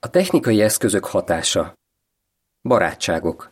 [0.00, 1.74] A technikai eszközök hatása.
[2.62, 3.50] Barátságok.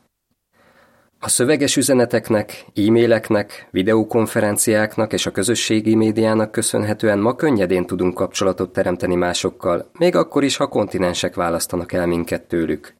[1.19, 9.14] A szöveges üzeneteknek, e-maileknek, videokonferenciáknak és a közösségi médiának köszönhetően ma könnyedén tudunk kapcsolatot teremteni
[9.14, 12.94] másokkal, még akkor is, ha kontinensek választanak el minket tőlük.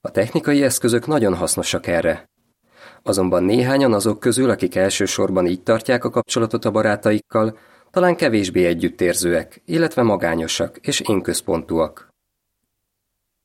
[0.00, 2.30] A technikai eszközök nagyon hasznosak erre.
[3.02, 7.58] Azonban néhányan azok közül, akik elsősorban így tartják a kapcsolatot a barátaikkal,
[7.90, 12.11] talán kevésbé együttérzőek, illetve magányosak és énközpontúak.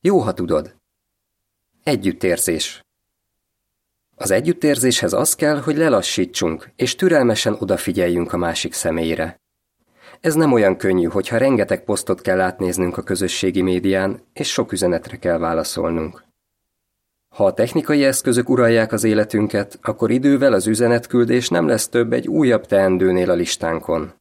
[0.07, 0.75] Jó, ha tudod.
[1.83, 2.85] Együttérzés.
[4.15, 9.41] Az együttérzéshez az kell, hogy lelassítsunk, és türelmesen odafigyeljünk a másik személyre.
[10.21, 15.17] Ez nem olyan könnyű, hogyha rengeteg posztot kell átnéznünk a közösségi médián, és sok üzenetre
[15.17, 16.23] kell válaszolnunk.
[17.35, 22.27] Ha a technikai eszközök uralják az életünket, akkor idővel az üzenetküldés nem lesz több egy
[22.27, 24.13] újabb teendőnél a listánkon.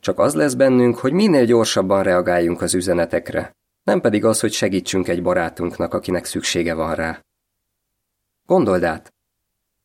[0.00, 3.54] Csak az lesz bennünk, hogy minél gyorsabban reagáljunk az üzenetekre,
[3.86, 7.24] nem pedig az, hogy segítsünk egy barátunknak, akinek szüksége van rá.
[8.46, 9.14] Gondold át,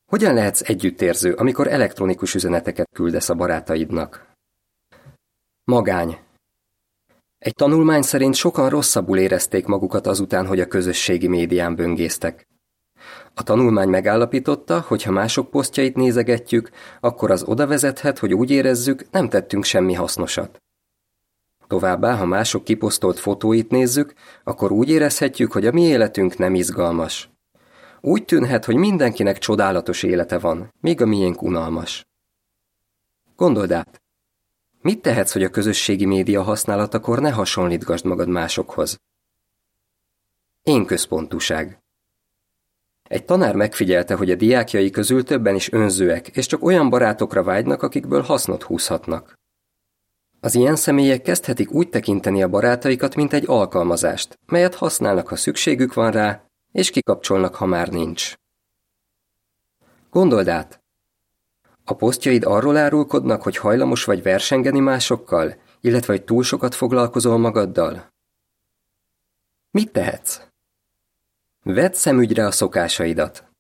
[0.06, 4.28] hogyan lehetsz együttérző, amikor elektronikus üzeneteket küldesz a barátaidnak?
[5.64, 6.20] Magány.
[7.38, 12.48] Egy tanulmány szerint sokan rosszabbul érezték magukat azután, hogy a közösségi médián böngésztek.
[13.34, 19.12] A tanulmány megállapította, hogy ha mások posztjait nézegetjük, akkor az oda vezethet, hogy úgy érezzük,
[19.12, 20.61] nem tettünk semmi hasznosat.
[21.72, 27.30] Továbbá, ha mások kiposztolt fotóit nézzük, akkor úgy érezhetjük, hogy a mi életünk nem izgalmas.
[28.02, 32.06] Úgy tűnhet, hogy mindenkinek csodálatos élete van, míg a miénk unalmas.
[33.36, 34.02] Gondold át,
[34.82, 38.98] mit tehetsz, hogy a közösségi média használatakor ne hasonlítgasd magad másokhoz?
[40.64, 41.84] Én központúság.
[43.04, 47.84] Egy tanár megfigyelte, hogy a diákjai közül többen is önzőek, és csak olyan barátokra vágynak,
[47.84, 49.40] akikből hasznot húzhatnak.
[50.44, 55.94] Az ilyen személyek kezdhetik úgy tekinteni a barátaikat, mint egy alkalmazást, melyet használnak, ha szükségük
[55.94, 58.34] van rá, és kikapcsolnak, ha már nincs.
[60.10, 60.82] Gondold át!
[61.84, 68.08] A posztjaid arról árulkodnak, hogy hajlamos vagy versengeni másokkal, illetve hogy túl sokat foglalkozol magaddal?
[69.72, 70.42] Mit tehetsz?
[71.64, 73.51] Vedd szemügyre a szokásaidat.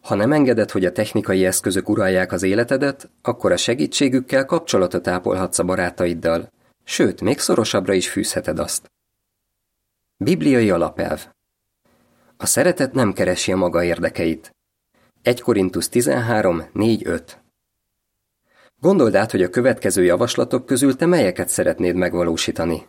[0.00, 5.58] Ha nem engeded, hogy a technikai eszközök uralják az életedet, akkor a segítségükkel kapcsolatot ápolhatsz
[5.58, 6.52] a barátaiddal,
[6.84, 8.90] sőt, még szorosabbra is fűzheted azt.
[10.16, 11.26] Bibliai alapelv
[12.36, 14.54] A szeretet nem keresi a maga érdekeit.
[15.22, 17.38] 1 Korintus 13, 4, 5
[18.80, 22.86] Gondold át, hogy a következő javaslatok közül te melyeket szeretnéd megvalósítani.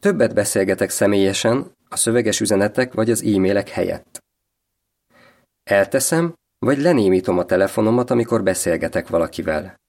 [0.00, 4.11] Többet beszélgetek személyesen, a szöveges üzenetek vagy az e-mailek helyett.
[5.64, 9.80] Elteszem, vagy lenémítom a telefonomat, amikor beszélgetek valakivel.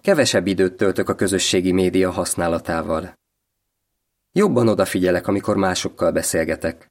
[0.00, 3.14] Kevesebb időt töltök a közösségi média használatával.
[4.32, 6.90] Jobban odafigyelek, amikor másokkal beszélgetek.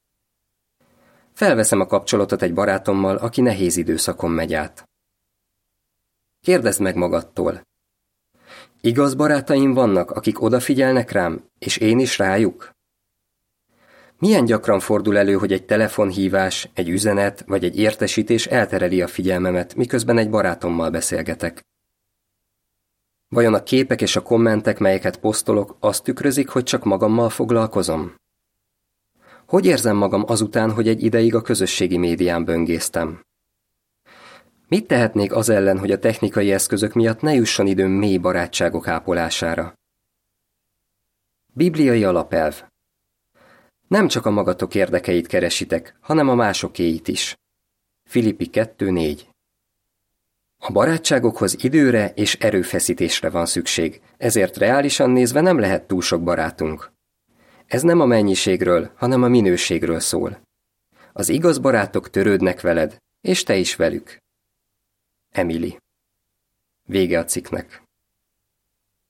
[1.34, 4.90] Felveszem a kapcsolatot egy barátommal, aki nehéz időszakon megy át.
[6.41, 7.62] Kérdezd meg magadtól.
[8.81, 12.72] Igaz barátaim vannak, akik odafigyelnek rám, és én is rájuk?
[14.21, 19.75] Milyen gyakran fordul elő, hogy egy telefonhívás, egy üzenet vagy egy értesítés eltereli a figyelmemet,
[19.75, 21.61] miközben egy barátommal beszélgetek?
[23.27, 28.15] Vajon a képek és a kommentek, melyeket posztolok, azt tükrözik, hogy csak magammal foglalkozom?
[29.47, 33.21] Hogy érzem magam azután, hogy egy ideig a közösségi médián böngésztem?
[34.67, 39.73] Mit tehetnék az ellen, hogy a technikai eszközök miatt ne jusson időm mély barátságok ápolására?
[41.53, 42.70] Bibliai alapelv
[43.91, 47.35] nem csak a magatok érdekeit keresitek, hanem a másokéit is.
[48.09, 49.22] Filippi 2.4
[50.57, 56.91] A barátságokhoz időre és erőfeszítésre van szükség, ezért reálisan nézve nem lehet túl sok barátunk.
[57.68, 60.41] Ez nem a mennyiségről, hanem a minőségről szól.
[61.13, 64.18] Az igaz barátok törődnek veled, és te is velük.
[65.29, 65.78] Emily.
[66.88, 67.84] Vége a cikknek.